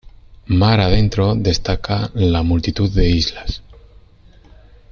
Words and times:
Mar 0.47 0.79
adentro 0.79 1.35
destaca 1.35 2.09
la 2.15 2.41
multitud 2.41 2.89
de 2.89 3.07
islas. 3.07 3.61